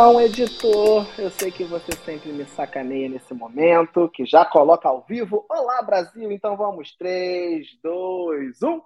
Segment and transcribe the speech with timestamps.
[0.00, 5.04] Então, editor, eu sei que você sempre me sacaneia nesse momento, que já coloca ao
[5.04, 5.44] vivo.
[5.46, 6.32] Olá, Brasil!
[6.32, 8.80] Então vamos, 3, 2, 1.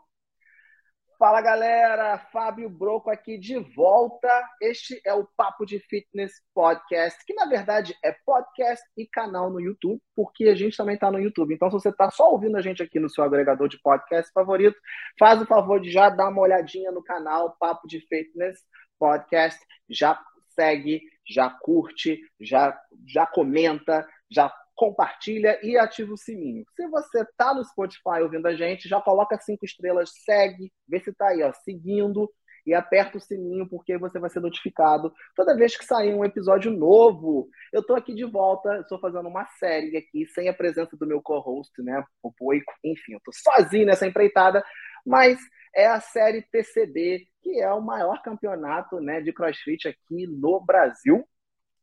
[1.16, 2.18] Fala, galera!
[2.32, 4.28] Fábio Broco aqui de volta.
[4.60, 9.60] Este é o Papo de Fitness Podcast, que na verdade é podcast e canal no
[9.60, 11.54] YouTube, porque a gente também está no YouTube.
[11.54, 14.76] Então, se você está só ouvindo a gente aqui no seu agregador de podcast favorito,
[15.16, 18.58] faz o favor de já dar uma olhadinha no canal Papo de Fitness
[18.98, 19.60] Podcast.
[19.88, 20.20] Já
[20.54, 26.64] segue, já curte, já, já comenta, já compartilha e ativa o sininho.
[26.74, 31.10] Se você está no Spotify ouvindo a gente, já coloca cinco estrelas, segue, vê se
[31.10, 32.28] está aí, ó, seguindo
[32.66, 36.70] e aperta o sininho porque você vai ser notificado toda vez que sair um episódio
[36.70, 37.48] novo.
[37.72, 41.20] Eu estou aqui de volta, estou fazendo uma série aqui sem a presença do meu
[41.20, 42.72] co-host, né, o Poico.
[42.82, 44.64] Enfim, eu estou sozinho nessa empreitada,
[45.04, 45.38] mas
[45.74, 51.26] é a série TCB, que é o maior campeonato né, de CrossFit aqui no Brasil.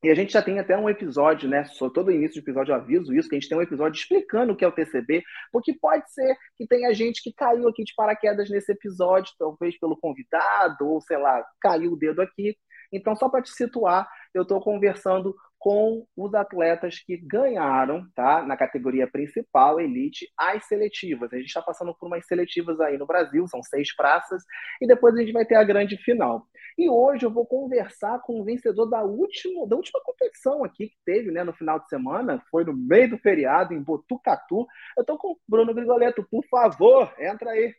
[0.04, 1.64] E a gente já tem até um episódio, né?
[1.66, 4.54] Só todo início de episódio eu aviso isso, que a gente tem um episódio explicando
[4.54, 7.94] o que é o TCB, porque pode ser que tenha gente que caiu aqui de
[7.96, 12.58] paraquedas nesse episódio, talvez pelo convidado, ou sei lá, caiu o dedo aqui.
[12.92, 18.58] Então, só para te situar, eu estou conversando com os atletas que ganharam, tá, na
[18.58, 21.32] categoria principal, elite, as seletivas.
[21.32, 24.44] A gente está passando por umas seletivas aí no Brasil, são seis praças,
[24.82, 26.48] e depois a gente vai ter a grande final.
[26.76, 30.98] E hoje eu vou conversar com o vencedor da última, da última competição aqui que
[31.06, 34.66] teve, né, no final de semana, foi no meio do feriado, em Botucatu.
[34.98, 37.72] Eu estou com o Bruno Grigoleto, por favor, entra aí.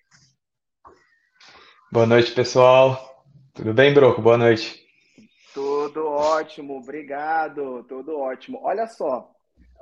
[1.90, 3.26] Boa noite, pessoal.
[3.52, 4.22] Tudo bem, Broco?
[4.22, 4.81] Boa noite.
[5.92, 8.58] Tudo ótimo, obrigado, tudo ótimo.
[8.62, 9.30] Olha só,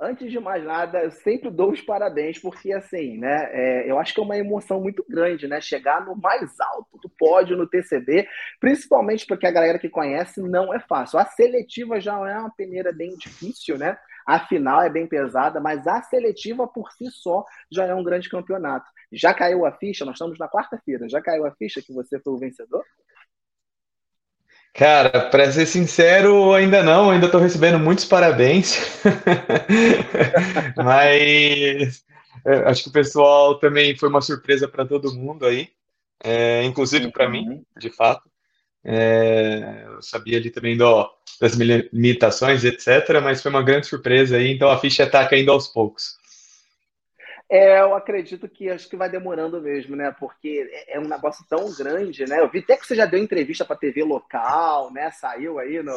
[0.01, 4.13] antes de mais nada, eu sempre dou os parabéns, porque assim, né, é, eu acho
[4.13, 8.27] que é uma emoção muito grande, né, chegar no mais alto do pódio no TCB,
[8.59, 11.17] principalmente porque a galera que conhece não é fácil.
[11.17, 15.87] A seletiva já é uma peneira bem difícil, né, a final é bem pesada, mas
[15.87, 18.85] a seletiva por si só já é um grande campeonato.
[19.13, 22.33] Já caiu a ficha, nós estamos na quarta-feira, já caiu a ficha que você foi
[22.33, 22.83] o vencedor?
[24.73, 28.79] Cara, para ser sincero, ainda não, ainda estou recebendo muitos parabéns.
[30.77, 32.03] Mas
[32.65, 35.69] acho que o pessoal também foi uma surpresa para todo mundo aí,
[36.23, 37.65] é, inclusive para mim, uhum.
[37.77, 38.29] de fato.
[38.83, 41.09] É, eu sabia ali também do,
[41.39, 45.67] das limitações, etc., mas foi uma grande surpresa aí, então a ficha está caindo aos
[45.67, 46.20] poucos.
[47.53, 50.15] É, eu acredito que acho que vai demorando mesmo, né?
[50.17, 52.39] Porque é, é um negócio tão grande, né?
[52.39, 55.11] Eu vi até que você já deu entrevista para TV local, né?
[55.11, 55.91] Saiu aí no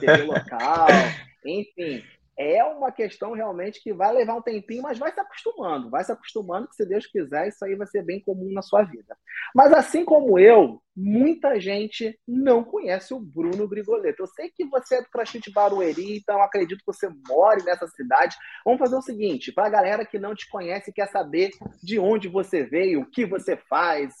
[0.00, 0.86] TV local.
[1.44, 2.02] Enfim,
[2.38, 6.12] é uma questão realmente que vai levar um tempinho, mas vai se acostumando, vai se
[6.12, 9.16] acostumando que se Deus quiser, isso aí vai ser bem comum na sua vida.
[9.54, 14.22] Mas assim como eu, muita gente não conhece o Bruno Grigoleto.
[14.22, 18.36] Eu sei que você é do CrossFit Barueri, então acredito que você more nessa cidade.
[18.64, 21.50] Vamos fazer o seguinte, para a galera que não te conhece e quer saber
[21.82, 24.12] de onde você veio, o que você faz,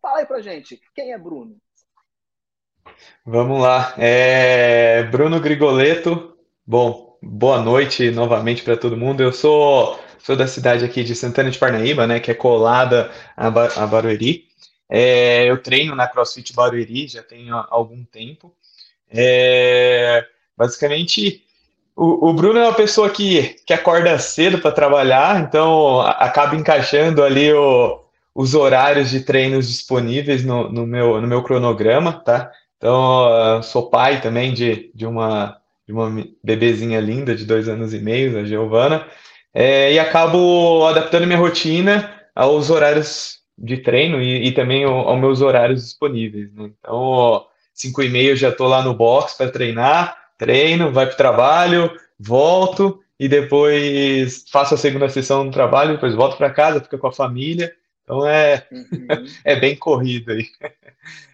[0.00, 1.56] fala aí pra gente, quem é Bruno?
[3.26, 3.94] Vamos lá.
[3.98, 5.02] É...
[5.04, 9.22] Bruno Grigoleto, bom, boa noite novamente para todo mundo.
[9.22, 13.50] Eu sou, sou da cidade aqui de Santana de Parnaíba, né, que é colada a,
[13.50, 14.46] ba a Barueri.
[14.90, 18.54] É, eu treino na CrossFit Barueri já tem algum tempo.
[19.10, 20.24] É,
[20.56, 21.44] basicamente,
[21.94, 27.22] o, o, Bruno é uma pessoa que, que acorda cedo para trabalhar, então acaba encaixando
[27.22, 32.50] ali o, os horários de treinos disponíveis no, no, meu, no meu cronograma, tá?
[32.76, 35.57] Então, sou pai também de, de uma
[35.88, 36.12] de uma
[36.44, 39.06] bebezinha linda de dois anos e meio, a Giovana,
[39.54, 45.18] é, e acabo adaptando minha rotina aos horários de treino e, e também ao, aos
[45.18, 46.52] meus horários disponíveis.
[46.52, 46.70] Né?
[46.78, 51.16] Então, cinco e meio já estou lá no box para treinar, treino, vai para o
[51.16, 51.90] trabalho,
[52.20, 57.06] volto e depois faço a segunda sessão no trabalho, depois volto para casa, fico com
[57.06, 57.72] a família.
[58.08, 58.86] Então é, uhum.
[59.44, 60.48] é bem corrido aí.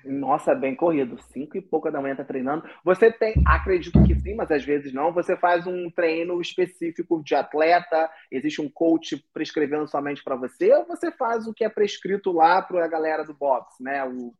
[0.05, 1.17] Nossa, é bem corrido.
[1.32, 2.65] Cinco e pouca da manhã tá treinando.
[2.85, 5.12] Você tem, acredito que sim, mas às vezes não.
[5.12, 8.11] Você faz um treino específico de atleta?
[8.29, 10.75] Existe um coach prescrevendo somente para você?
[10.75, 14.05] Ou você faz o que é prescrito lá para a galera do box, né?
[14.05, 14.35] O,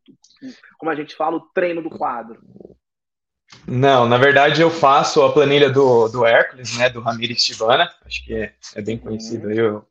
[0.77, 2.41] como a gente fala, o treino do quadro.
[3.69, 6.91] Não, na verdade eu faço a planilha do, do Hércules, né?
[6.91, 7.89] Do Ramirez Tibana.
[8.05, 9.53] Acho que é, é bem conhecido uhum.
[9.53, 9.87] aí o,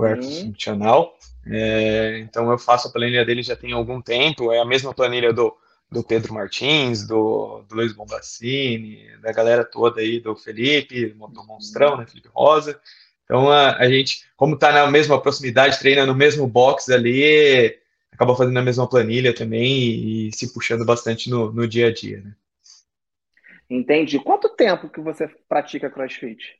[0.00, 0.52] o uhum.
[0.52, 1.16] funcional.
[1.46, 5.32] É, então eu faço a planilha dele já tem algum tempo, é a mesma planilha
[5.32, 5.56] do,
[5.90, 11.96] do Pedro Martins, do, do Luiz Bombacini, da galera toda aí, do Felipe, do Monstrão,
[11.96, 12.80] né, Felipe Rosa.
[13.24, 17.78] Então a, a gente, como está na mesma proximidade, treina no mesmo box ali,
[18.12, 21.92] acaba fazendo a mesma planilha também e, e se puxando bastante no, no dia a
[21.92, 22.34] dia, né?
[23.68, 24.18] Entende?
[24.18, 26.59] Quanto tempo que você pratica CrossFit?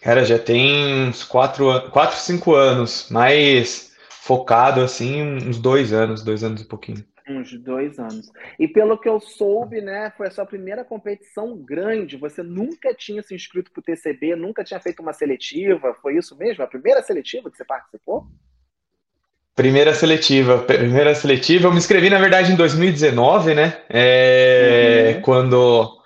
[0.00, 6.44] Cara, já tem uns 4, quatro 5 anos, mais focado assim, uns dois anos, dois
[6.44, 7.04] anos e pouquinho.
[7.28, 8.30] Uns dois anos.
[8.58, 12.16] E pelo que eu soube, né, foi a sua primeira competição grande.
[12.16, 15.94] Você nunca tinha se inscrito para o TCB, nunca tinha feito uma seletiva.
[16.00, 16.62] Foi isso mesmo?
[16.62, 18.26] A primeira seletiva que você participou?
[19.54, 20.58] Primeira seletiva.
[20.58, 21.66] Primeira seletiva.
[21.66, 23.82] Eu me inscrevi, na verdade, em 2019, né?
[23.90, 25.22] É, uhum.
[25.22, 25.97] Quando,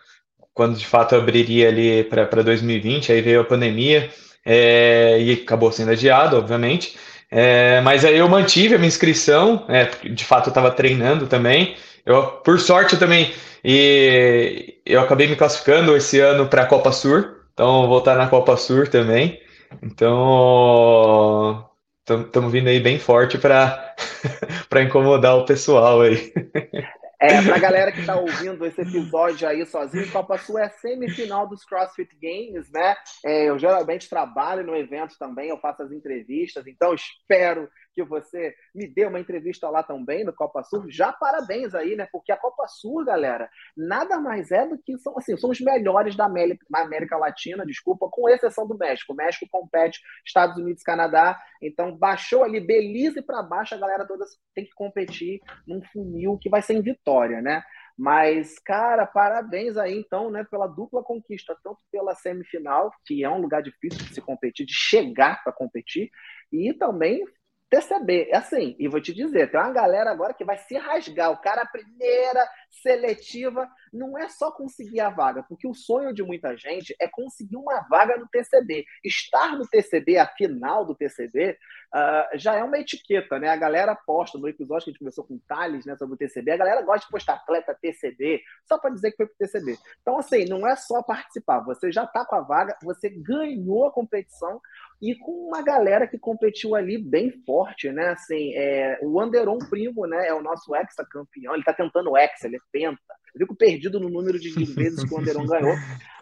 [0.54, 4.10] quando de fato abriria ali para 2020, aí veio a pandemia
[4.44, 6.96] é, e acabou sendo adiado, obviamente.
[7.30, 11.76] É, mas aí eu mantive a minha inscrição, é, de fato eu estava treinando também.
[12.04, 13.32] Eu, por sorte, eu também
[13.64, 18.26] e eu acabei me classificando esse ano para a Copa Sur, então vou estar na
[18.28, 19.40] Copa Sur também.
[19.82, 21.64] Então
[22.06, 23.94] estamos vindo aí bem forte para
[24.82, 26.32] incomodar o pessoal aí.
[27.22, 31.64] É, pra galera que tá ouvindo esse episódio aí sozinho, Copa Sul é semifinal dos
[31.64, 32.96] CrossFit Games, né?
[33.24, 38.54] É, eu geralmente trabalho no evento também, eu faço as entrevistas, então espero que você
[38.74, 40.90] me dê uma entrevista lá também no Copa Sul.
[40.90, 42.08] Já parabéns aí, né?
[42.10, 46.16] Porque a Copa Sul, galera, nada mais é do que são assim, são os melhores
[46.16, 49.12] da América, América Latina, desculpa, com exceção do México.
[49.12, 51.40] O México compete Estados Unidos, Canadá.
[51.60, 54.24] Então baixou ali Belize para baixo, a galera toda
[54.54, 57.62] tem que competir num funil que vai ser em vitória, né?
[57.96, 63.40] Mas, cara, parabéns aí, então, né, pela dupla conquista, tanto pela semifinal, que é um
[63.40, 66.10] lugar difícil de se competir, de chegar para competir,
[66.50, 67.24] e também
[67.72, 68.28] perceber.
[68.30, 71.30] É assim, e vou te dizer, tem uma galera agora que vai se rasgar.
[71.30, 76.22] O cara, a primeira seletiva, não é só conseguir a vaga, porque o sonho de
[76.22, 78.84] muita gente é conseguir uma vaga no TCB.
[79.02, 81.56] Estar no TCB, a final do TCB, uh,
[81.94, 83.48] ah, já é uma etiqueta, né?
[83.48, 86.18] A galera posta no episódio que a gente começou com o Thales, né, sobre o
[86.18, 89.78] TCB, a galera gosta de postar atleta TCB, só para dizer que foi pro TCB.
[90.02, 93.92] Então, assim, não é só participar, você já está com a vaga, você ganhou a
[93.92, 94.60] competição,
[95.02, 98.10] e com uma galera que competiu ali bem forte, né?
[98.10, 100.28] Assim, é, o Anderon Primo, né?
[100.28, 101.54] É o nosso ex-campeão.
[101.54, 103.00] Ele tá tentando ex, ele é penta.
[103.34, 105.74] Eu fico perdido no número de vezes que o Anderon ganhou.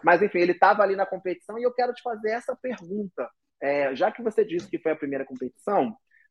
[0.03, 3.29] Mas, enfim, ele estava ali na competição e eu quero te fazer essa pergunta.
[3.61, 5.89] É, já que você disse que foi a primeira competição,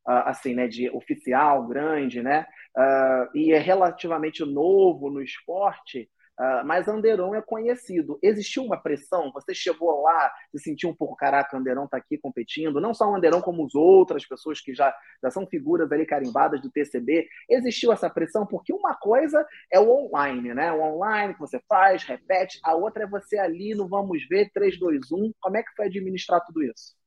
[0.08, 2.44] uh, assim, né, de oficial, grande, né,
[2.76, 8.18] uh, e é relativamente novo no esporte, Uh, mas Anderon é conhecido.
[8.22, 9.30] Existiu uma pressão?
[9.34, 12.80] Você chegou lá e sentiu um pouco, caraca, Anderon está aqui competindo.
[12.80, 16.62] Não só o Anderon, como as outras pessoas que já, já são figuras ali carimbadas
[16.62, 17.28] do TCB.
[17.46, 18.46] Existiu essa pressão?
[18.46, 20.72] Porque uma coisa é o online, né?
[20.72, 22.58] O online que você faz, repete.
[22.64, 25.32] A outra é você ali no Vamos Ver, 3, 2, 1.
[25.38, 26.99] Como é que foi administrar tudo isso?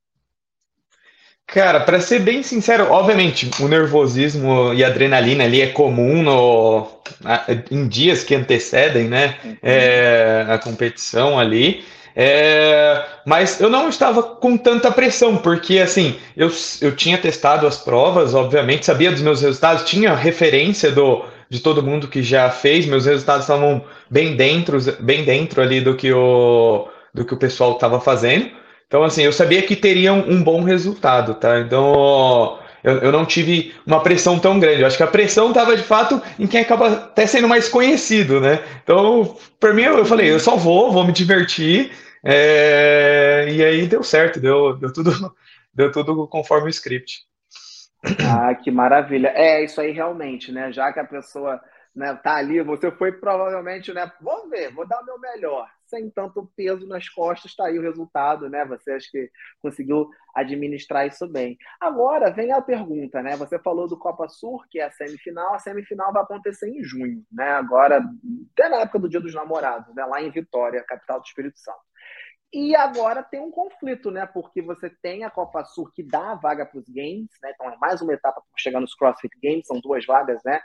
[1.47, 6.87] Cara, para ser bem sincero, obviamente, o nervosismo e a adrenalina ali é comum no,
[7.69, 9.57] em dias que antecedem, né, uhum.
[9.61, 11.83] é, a competição ali.
[12.15, 16.51] É, mas eu não estava com tanta pressão, porque assim, eu,
[16.81, 21.83] eu tinha testado as provas, obviamente, sabia dos meus resultados, tinha referência do, de todo
[21.83, 26.87] mundo que já fez, meus resultados estavam bem dentro, bem dentro ali do que o,
[27.13, 28.49] do que o pessoal estava fazendo.
[28.93, 31.59] Então, assim, eu sabia que teria um, bom resultado, tá?
[31.59, 34.81] Então, eu, eu, não tive uma pressão tão grande.
[34.81, 38.39] Eu acho que a pressão estava, de fato, em quem acaba até sendo mais conhecido,
[38.39, 38.63] né?
[38.83, 41.91] Então, por mim, eu, eu falei, eu só vou, vou me divertir.
[42.23, 43.47] É...
[43.49, 45.11] E aí deu certo, deu, deu, tudo,
[45.73, 47.21] deu tudo conforme o script.
[48.19, 49.33] Ah, que maravilha.
[49.35, 50.71] É, isso aí realmente, né?
[50.71, 51.59] Já que a pessoa
[51.95, 54.11] né, tá ali, você foi provavelmente, né?
[54.21, 57.81] Vou ver, vou dar o meu melhor sem tanto peso nas costas, está aí o
[57.81, 58.65] resultado, né?
[58.65, 59.29] Você acha que
[59.61, 61.55] conseguiu administrar isso bem.
[61.79, 63.35] Agora vem a pergunta, né?
[63.37, 67.23] Você falou do Copa Sur, que é a semifinal, a semifinal vai acontecer em junho,
[67.31, 67.51] né?
[67.51, 68.03] Agora,
[68.53, 70.03] até na época do Dia dos Namorados, né?
[70.05, 71.81] Lá em Vitória, capital do Espírito Santo.
[72.51, 74.25] E agora tem um conflito, né?
[74.25, 77.51] Porque você tem a Copa Sur que dá a vaga para os games, né?
[77.53, 80.59] Então é mais uma etapa para chegar nos CrossFit Games, são duas vagas, né?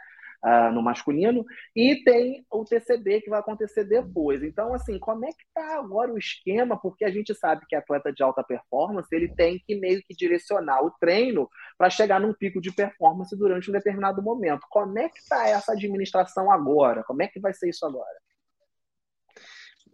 [0.45, 4.43] Uh, no masculino, e tem o TCB que vai acontecer depois.
[4.43, 6.79] Então, assim, como é que está agora o esquema?
[6.81, 10.83] Porque a gente sabe que atleta de alta performance ele tem que meio que direcionar
[10.85, 14.67] o treino para chegar num pico de performance durante um determinado momento.
[14.71, 17.03] Como é que está essa administração agora?
[17.05, 18.28] Como é que vai ser isso agora?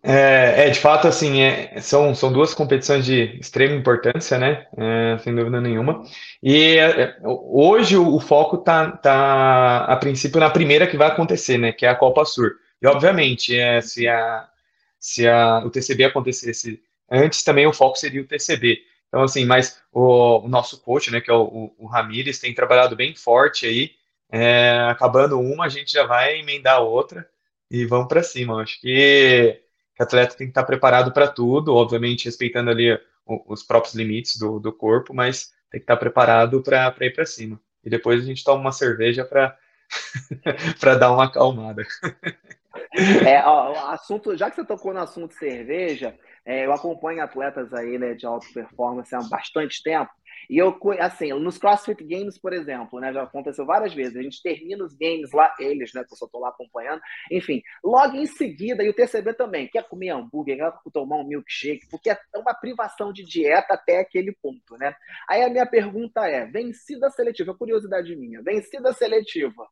[0.07, 4.67] É, é, de fato, assim, é, são, são duas competições de extrema importância, né?
[4.77, 6.03] É, sem dúvida nenhuma.
[6.43, 11.57] E é, hoje o, o, foco tá, tá, a princípio, na primeira que vai acontecer,
[11.57, 11.73] né?
[11.73, 12.53] Que é a Copa Sur.
[12.83, 14.47] E, obviamente, é, se, a,
[14.99, 18.83] se a, o TCB acontecesse antes, também o foco seria o TCB.
[19.09, 22.95] Então, assim, mas o, o nosso coach, né, que é o, o, Ramires, tem trabalhado
[22.95, 23.93] bem forte aí.
[24.31, 27.27] É, acabando uma, a gente já vai emendar a outra
[27.71, 28.61] e vamos para cima.
[28.61, 29.64] Acho que
[29.99, 34.59] o atleta tem que estar preparado para tudo, obviamente respeitando ali os próprios limites do,
[34.59, 37.61] do corpo, mas tem que estar preparado para ir para cima.
[37.85, 39.57] E depois a gente toma uma cerveja para
[40.99, 41.83] dar uma acalmada.
[43.27, 47.99] É, ó, assunto, já que você tocou no assunto cerveja, é, eu acompanho atletas aí
[47.99, 50.11] né, de alta performance há bastante tempo.
[50.49, 54.17] E eu, assim, nos CrossFit Games, por exemplo, né, já aconteceu várias vezes.
[54.17, 57.01] A gente termina os games lá, eles, né, que eu só tô lá acompanhando.
[57.31, 61.89] Enfim, logo em seguida, e o TCB também, quer comer hambúrguer, quer tomar um milkshake,
[61.91, 64.95] porque é uma privação de dieta até aquele ponto, né?
[65.29, 69.67] Aí a minha pergunta é: vencida seletiva, curiosidade minha, vencida seletiva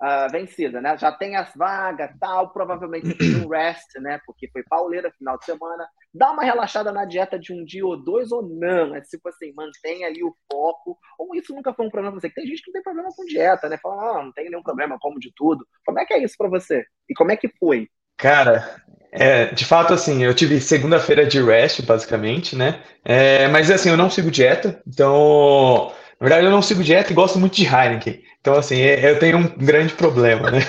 [0.00, 0.96] uh, vencida, né?
[0.98, 4.20] Já tem as vagas, tal, provavelmente fez um rest, né?
[4.26, 5.86] Porque foi pauleira final de semana.
[6.12, 9.00] Dá uma relaxada na dieta de um dia ou dois ou não, né?
[9.00, 10.98] Tipo assim, mantém ali o foco.
[11.18, 12.34] Ou isso nunca foi um problema pra você?
[12.34, 13.78] Tem gente que não tem problema com dieta, né?
[13.82, 15.66] Fala, ah, não tem nenhum problema, como de tudo.
[15.84, 16.84] Como é que é isso para você?
[17.08, 17.88] E como é que foi?
[18.16, 22.82] Cara, é, de fato, assim, eu tive segunda-feira de rest, basicamente, né?
[23.04, 27.14] É, mas assim, eu não sigo dieta, então na verdade, eu não sigo dieta e
[27.14, 28.22] gosto muito de Heineken.
[28.46, 30.60] Então, assim, é, eu tenho um grande problema, né?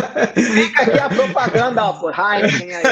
[0.54, 2.84] Fica aqui a propaganda, ó, Heineken aí.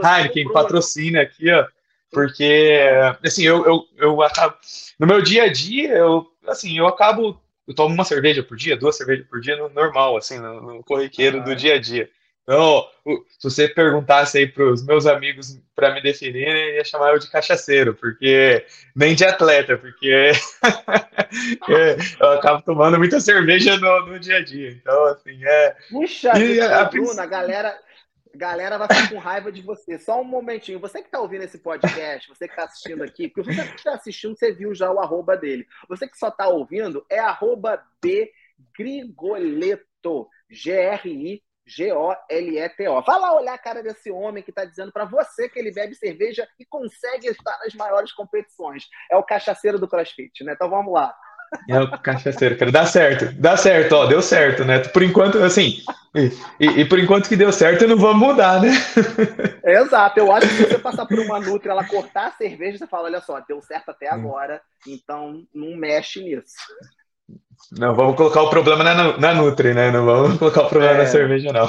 [0.00, 1.66] Heineken, patrocina aqui, ó.
[2.12, 2.78] Porque,
[3.24, 4.54] assim, eu, eu, eu acabo.
[4.96, 7.36] No meu dia a dia, eu, assim, eu acabo.
[7.66, 10.84] Eu tomo uma cerveja por dia, duas cervejas por dia, no normal, assim, no, no
[10.84, 12.08] corriqueiro do dia a dia.
[12.44, 12.86] Então,
[13.38, 17.30] se você perguntasse aí para os meus amigos para me definir, ia chamar eu de
[17.30, 20.32] cachaceiro, porque nem de atleta, porque
[22.20, 24.72] eu acabo tomando muita cerveja no, no, dia a dia.
[24.72, 25.76] Então, assim, é.
[25.90, 27.78] Puxa, e a, a, Bruna, a galera,
[28.34, 29.98] galera vai ficar com raiva de você.
[29.98, 30.78] Só um momentinho.
[30.80, 33.94] Você que está ouvindo esse podcast, você que está assistindo aqui, porque você que está
[33.94, 35.66] assistindo, você viu já o arroba dele.
[35.88, 38.30] Você que só está ouvindo, é arroba B
[38.76, 40.28] Grigoleto.
[40.50, 43.02] G-R-I G-O-L-E-T-O.
[43.02, 45.94] Vá lá olhar a cara desse homem que está dizendo para você que ele bebe
[45.94, 48.84] cerveja e consegue estar nas maiores competições.
[49.10, 50.52] É o cachaceiro do CrossFit, né?
[50.52, 51.14] Então vamos lá.
[51.68, 52.72] É o cachaceiro, cara.
[52.72, 54.80] Dá certo, dá certo, ó, deu certo, né?
[54.80, 55.82] Por enquanto, assim,
[56.60, 58.70] e, e, por enquanto que deu certo, não vamos mudar, né?
[59.64, 62.86] Exato, eu acho que se você passar por uma Nutri, ela cortar a cerveja, você
[62.86, 66.54] fala, olha só, deu certo até agora, então não mexe nisso.
[67.72, 69.90] Não vamos colocar o problema na, na Nutri, né?
[69.90, 71.68] Não vamos colocar o problema é, na cerveja, não.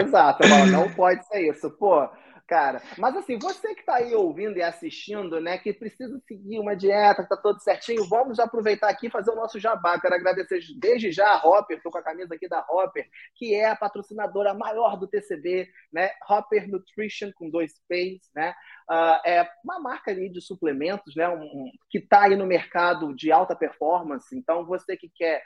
[0.00, 1.70] Exato, não pode ser isso.
[1.70, 2.08] Pô,
[2.50, 2.82] cara.
[2.98, 7.22] Mas assim, você que está aí ouvindo e assistindo, né, que precisa seguir uma dieta,
[7.22, 10.00] que tá tudo certinho, vamos aproveitar aqui e fazer o nosso jabá.
[10.00, 13.06] Quero agradecer desde já a Hopper, estou com a camisa aqui da Hopper,
[13.36, 16.10] que é a patrocinadora maior do TCB, né?
[16.28, 18.52] Hopper Nutrition com dois P's, né?
[18.90, 21.28] Uh, é uma marca ali de suplementos, né?
[21.28, 24.36] Um, que está aí no mercado de alta performance.
[24.36, 25.42] Então, você que quer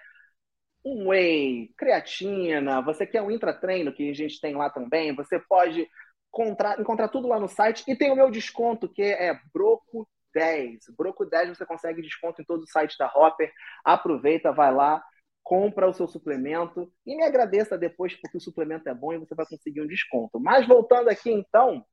[0.84, 5.88] um whey, creatina, você quer um intratreino que a gente tem lá também, você pode
[6.28, 7.84] encontrar, encontrar tudo lá no site.
[7.86, 10.84] E tem o meu desconto, que é Broco 10.
[10.96, 13.52] Broco 10 você consegue desconto em todo o site da Hopper.
[13.84, 15.02] Aproveita, vai lá,
[15.42, 19.34] compra o seu suplemento e me agradeça depois porque o suplemento é bom e você
[19.34, 20.40] vai conseguir um desconto.
[20.40, 21.84] Mas voltando aqui então,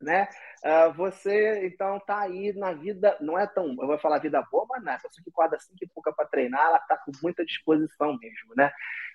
[0.00, 0.28] né?
[0.64, 4.66] Uh, você então tá aí na vida, não é tão, eu vou falar vida boa,
[4.68, 7.44] mas não é, pessoa que acorda assim que pouca para treinar, ela tá com muita
[7.44, 8.70] disposição mesmo, né?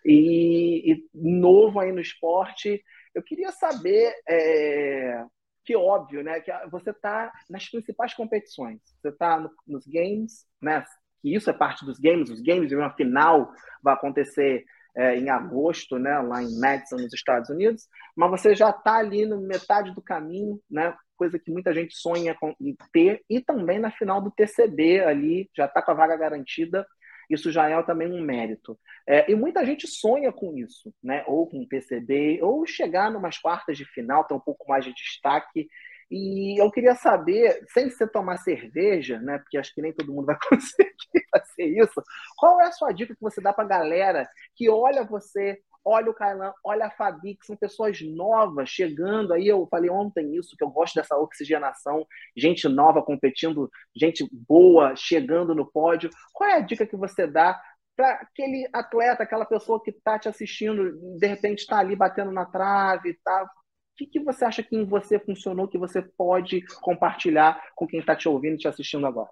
[0.05, 2.83] E, e novo aí no esporte,
[3.15, 5.23] eu queria saber, é,
[5.63, 8.81] que óbvio, né, que você está nas principais competições.
[9.01, 10.83] Você está no, nos games, né,
[11.21, 12.29] que isso é parte dos games.
[12.29, 17.49] Os games, uma final vai acontecer é, em agosto, né, lá em Madison, nos Estados
[17.49, 17.87] Unidos.
[18.15, 22.35] Mas você já está ali no metade do caminho, né, coisa que muita gente sonha
[22.35, 23.21] com, em ter.
[23.29, 26.85] E também na final do TCB ali, já está com a vaga garantida
[27.29, 28.77] isso já é também um mérito.
[29.07, 31.23] É, e muita gente sonha com isso, né?
[31.27, 35.67] ou com PCB, ou chegar numas quartas de final, ter um pouco mais de destaque.
[36.09, 39.39] E eu queria saber, sem você tomar cerveja, né?
[39.39, 42.01] Porque acho que nem todo mundo vai conseguir fazer isso.
[42.37, 46.09] Qual é a sua dica que você dá para a galera que olha você olha
[46.09, 49.33] o Kailan, olha a Fabi, que são pessoas novas chegando.
[49.33, 52.05] Aí eu falei ontem isso, que eu gosto dessa oxigenação,
[52.37, 56.09] gente nova competindo, gente boa chegando no pódio.
[56.31, 57.59] Qual é a dica que você dá
[57.95, 62.45] para aquele atleta, aquela pessoa que está te assistindo, de repente está ali batendo na
[62.45, 63.47] trave, tá?
[63.99, 68.15] O que, você acha que em você funcionou, que você pode compartilhar com quem está
[68.15, 69.29] te ouvindo e te assistindo agora?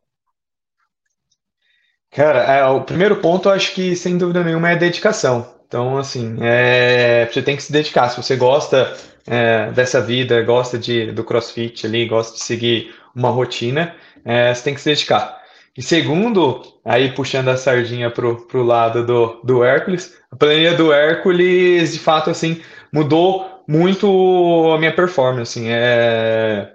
[2.12, 5.56] Cara, é, o primeiro ponto, eu acho que sem dúvida nenhuma é dedicação.
[5.66, 8.10] Então, assim, é, você tem que se dedicar.
[8.10, 8.94] Se você gosta
[9.26, 14.64] é, dessa vida, gosta de, do crossfit ali, gosta de seguir uma rotina, é, você
[14.64, 15.42] tem que se dedicar.
[15.76, 20.92] E segundo, aí puxando a sardinha pro, pro lado do, do Hércules, a planilha do
[20.92, 25.60] Hércules, de fato, assim, mudou muito a minha performance.
[25.60, 26.74] Assim, é...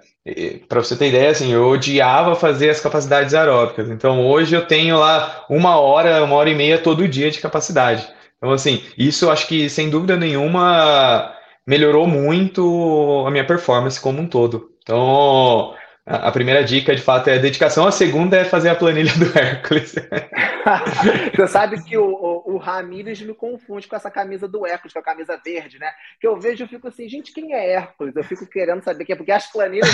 [0.67, 3.89] Para você ter ideia, assim, eu odiava fazer as capacidades aeróbicas.
[3.89, 8.05] Então hoje eu tenho lá uma hora, uma hora e meia todo dia de capacidade.
[8.37, 11.33] Então, assim, isso acho que sem dúvida nenhuma
[11.65, 14.69] melhorou muito a minha performance como um todo.
[14.83, 15.73] Então,
[16.09, 17.85] a primeira dica, de fato, é dedicação.
[17.85, 19.93] A segunda é fazer a planilha do Hércules.
[21.35, 24.99] Você sabe que o, o, o Ramírez me confunde com essa camisa do Hércules, com
[24.99, 25.91] a camisa verde, né?
[26.21, 28.15] Que eu vejo e fico assim, gente, quem é Hércules?
[28.15, 29.89] Eu fico querendo saber quem é, porque as planilhas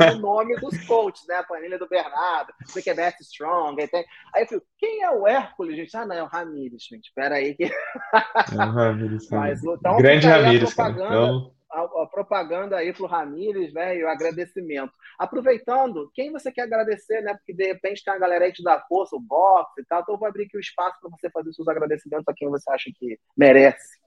[0.00, 1.36] é o nome dos coaches, né?
[1.36, 3.80] A planilha do Bernardo, sei que é Best Strong.
[3.80, 4.04] Aí, tem...
[4.34, 5.96] aí eu fico, quem é o Hércules, gente?
[5.96, 7.04] Ah, não, é o Ramírez, gente.
[7.04, 7.64] Espera aí que.
[7.64, 7.70] é
[8.52, 9.28] o Ramírez.
[9.30, 10.90] Mas, então, Grande Ramírez, cara.
[10.90, 13.96] Então a, a propaganda aí para o Ramires, né?
[13.96, 14.92] E o agradecimento.
[15.18, 17.34] Aproveitando, quem você quer agradecer, né?
[17.34, 20.02] Porque de repente tem a galera aí que te dá força, o box e tal.
[20.02, 22.70] Então eu vou abrir aqui o espaço para você fazer seus agradecimentos a quem você
[22.70, 24.02] acha que merece.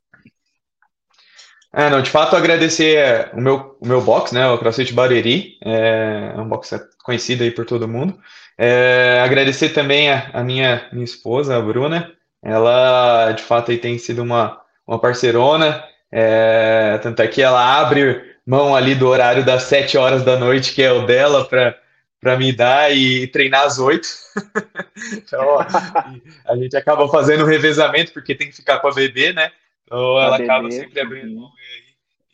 [1.73, 6.31] É, não, de fato, agradecer o meu, o meu box, né, o CrossFit Barueri, é,
[6.33, 8.17] é um box conhecido aí por todo mundo.
[8.57, 13.97] É, agradecer também a, a, minha, minha esposa, a Bruna, ela, de fato, aí tem
[13.97, 15.83] sido uma, uma parceirona,
[16.17, 20.73] é, tanto é que ela abre mão ali do horário das 7 horas da noite,
[20.73, 24.07] que é o dela, para me dar e treinar às 8.
[25.11, 29.51] então, a gente acaba fazendo um revezamento, porque tem que ficar com a bebê, né?
[29.83, 31.51] Então ela acaba sempre abrindo mão.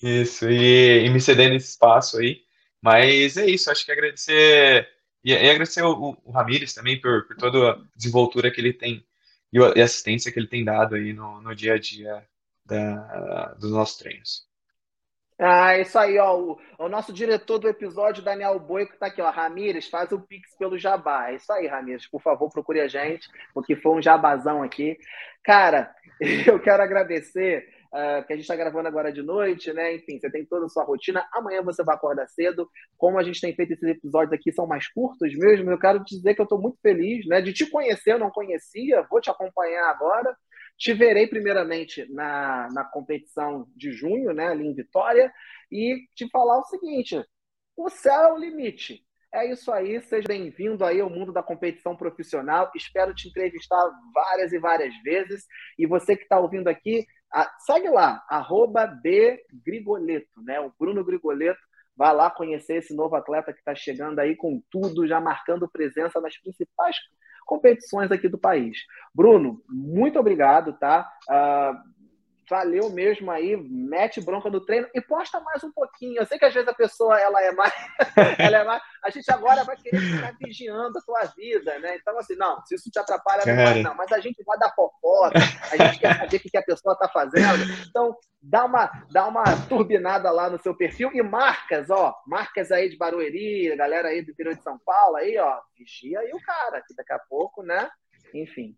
[0.04, 2.42] Isso, e, e, me cedendo esse espaço aí.
[2.84, 4.88] Mas é isso, acho que agradecer.
[5.24, 9.04] E, e agradecer o, o Ramires também por, por toda a desenvoltura que ele tem
[9.52, 12.24] e a assistência que ele tem dado aí no, no dia a dia
[12.72, 14.50] da, dos nossos treinos.
[15.44, 16.38] Ah, isso aí, ó.
[16.38, 19.30] O, o nosso diretor do episódio, Daniel Boico, tá aqui, ó.
[19.32, 21.32] Ramires, faz o Pix pelo Jabá.
[21.32, 22.08] É isso aí, Ramires.
[22.08, 24.98] Por favor, procure a gente, porque foi um jabazão aqui.
[25.44, 25.92] Cara,
[26.46, 29.96] eu quero agradecer, uh, que a gente está gravando agora de noite, né?
[29.96, 31.26] Enfim, você tem toda a sua rotina.
[31.34, 32.70] Amanhã você vai acordar cedo.
[32.96, 35.72] Como a gente tem feito esses episódios aqui, são mais curtos mesmo.
[35.72, 37.42] Eu quero te dizer que eu estou muito feliz, né?
[37.42, 40.38] De te conhecer, eu não conhecia, vou te acompanhar agora.
[40.82, 45.32] Te verei primeiramente na, na competição de junho, né, ali em Vitória,
[45.72, 47.24] e te falar o seguinte:
[47.78, 49.06] o céu é o limite.
[49.32, 52.72] É isso aí, seja bem-vindo aí ao mundo da competição profissional.
[52.76, 53.80] Espero te entrevistar
[54.12, 55.46] várias e várias vezes.
[55.78, 57.06] E você que está ouvindo aqui,
[57.60, 58.92] segue lá, arroba
[59.64, 60.60] Grigoleto, né?
[60.60, 61.62] O Bruno Grigoleto.
[61.96, 66.20] Vai lá conhecer esse novo atleta que está chegando aí com tudo, já marcando presença
[66.20, 66.96] nas principais
[67.46, 68.78] competições aqui do país.
[69.14, 71.12] Bruno, muito obrigado, tá?
[71.30, 71.92] Uh,
[72.52, 76.20] valeu mesmo aí, mete bronca no treino e posta mais um pouquinho.
[76.20, 77.74] Eu sei que às vezes a pessoa ela é mais,
[78.38, 81.96] ela é mais, a gente agora vai querer ficar vigiando a tua vida, né?
[81.96, 84.70] Então assim, não, se isso te atrapalha não vai não, mas a gente vai dar
[84.76, 85.40] fofoca,
[85.72, 87.64] a gente quer saber o que a pessoa está fazendo.
[87.90, 92.90] Então dá uma, dá uma turbinada lá no seu perfil e marcas, ó, marcas aí
[92.90, 96.84] de Barueri, galera aí do interior de São Paulo aí, ó, vigia aí o cara,
[96.86, 97.90] que daqui a pouco, né?
[98.34, 98.76] Enfim,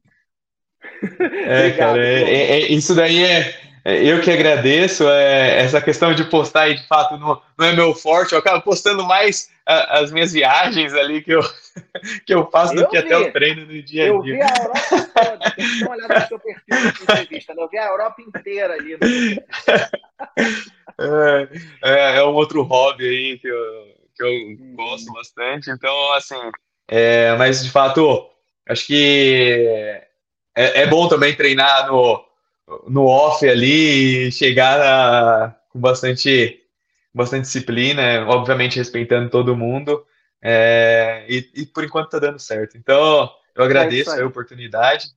[1.02, 5.08] é, Obrigado, cara, é, é, é, isso daí é, é, Eu que agradeço.
[5.10, 8.34] É, essa questão de postar aí, de fato, não, não é meu forte.
[8.34, 11.42] Eu acabo postando mais a, as minhas viagens ali que eu,
[12.26, 13.06] que eu faço eu do que vi.
[13.06, 14.08] até o treino no dia a dia.
[14.08, 15.52] Eu vi a Europa toda.
[15.52, 17.54] Tem que dar uma olhada no seu perfil de entrevista.
[17.54, 17.64] Né?
[17.64, 18.94] Eu vi a Europa inteira ali.
[18.94, 19.00] Né?
[21.84, 24.76] É, é, um outro hobby aí que eu, que eu hum.
[24.76, 25.72] gosto bastante.
[25.72, 26.40] Então, assim,
[27.40, 28.30] mas de fato,
[28.70, 30.00] acho que
[30.56, 32.24] é, é bom também treinar no,
[32.88, 36.62] no off ali e chegar na, com bastante,
[37.14, 40.06] bastante disciplina, obviamente respeitando todo mundo.
[40.42, 42.78] É, e, e, por enquanto tá dando certo.
[42.78, 45.08] Então, eu agradeço é a oportunidade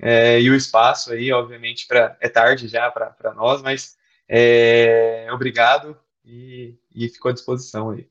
[0.00, 3.96] é, e o espaço aí, obviamente, pra, é tarde já para nós, mas
[4.28, 8.06] é, obrigado e, e fico à disposição aí.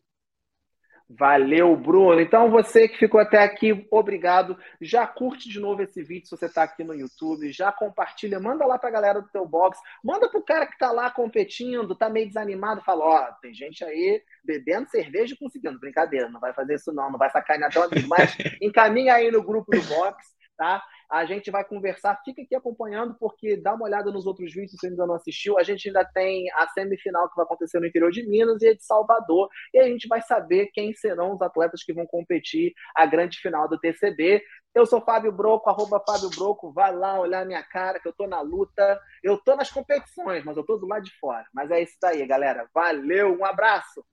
[1.08, 2.20] Valeu, Bruno.
[2.20, 4.58] Então, você que ficou até aqui, obrigado.
[4.82, 7.52] Já curte de novo esse vídeo se você está aqui no YouTube.
[7.52, 9.80] Já compartilha, manda lá para a galera do teu box.
[10.04, 12.82] Manda para o cara que está lá competindo, está meio desanimado.
[12.82, 15.80] Fala, ó, tem gente aí bebendo cerveja e conseguindo.
[15.80, 18.08] Brincadeira, não vai fazer isso não, não vai sacanear teu amigo.
[18.08, 20.26] Mas encaminha aí no grupo do box,
[20.58, 20.82] tá?
[21.10, 24.78] A gente vai conversar, fica aqui acompanhando, porque dá uma olhada nos outros vídeos se
[24.78, 25.58] você ainda não assistiu.
[25.58, 28.74] A gente ainda tem a semifinal que vai acontecer no interior de Minas e a
[28.74, 29.50] de Salvador.
[29.74, 33.68] E a gente vai saber quem serão os atletas que vão competir a grande final
[33.68, 34.42] do TCB.
[34.74, 36.74] Eu sou Fábio Broco, arroba Fábio Broco.
[36.74, 39.00] Vai lá olhar minha cara, que eu tô na luta.
[39.24, 41.46] Eu tô nas competições, mas eu tô do lado de fora.
[41.54, 42.68] Mas é isso daí, galera.
[42.74, 44.04] Valeu, um abraço!